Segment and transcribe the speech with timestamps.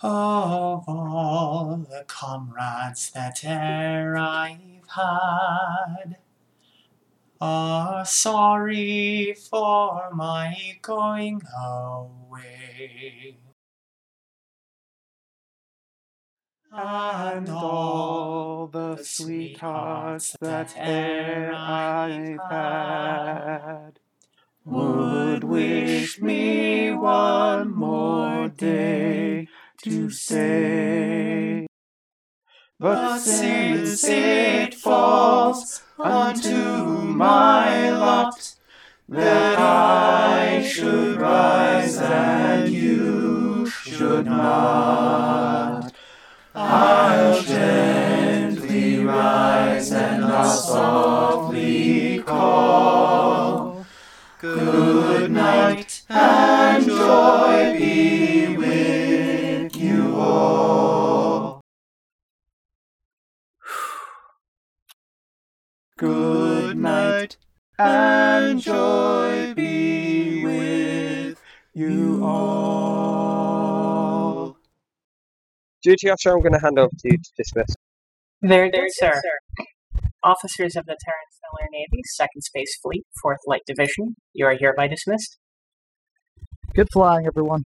[0.00, 6.18] of all the comrades that e'er I've had
[7.40, 13.38] are sorry for my going away.
[16.70, 23.98] And all the sweethearts that e'er I've had
[24.64, 27.37] would wish me one
[29.98, 31.66] to stay.
[32.78, 36.54] But since it falls unto
[37.02, 38.54] my lot
[39.08, 45.92] that I should rise and you should not,
[46.54, 53.84] I'll gently rise and I'll softly call.
[54.38, 57.87] Good night and joy be
[65.98, 67.36] Good night
[67.76, 71.42] and joy be with
[71.74, 73.48] you all.
[75.82, 77.74] Duty officer, I'm going to hand over to you to dismiss.
[78.44, 79.20] Very good, sir.
[80.22, 84.86] Officers of the Terrence Miller Navy, 2nd Space Fleet, 4th Light Division, you are hereby
[84.86, 85.36] dismissed.
[86.76, 87.64] Good flying, everyone.